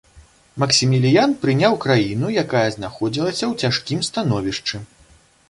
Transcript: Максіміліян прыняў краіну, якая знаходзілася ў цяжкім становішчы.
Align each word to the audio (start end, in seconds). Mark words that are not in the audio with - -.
Максіміліян 0.61 1.35
прыняў 1.43 1.73
краіну, 1.83 2.31
якая 2.43 2.65
знаходзілася 2.77 3.41
ў 3.51 3.67
цяжкім 3.67 3.99
становішчы. 4.11 4.85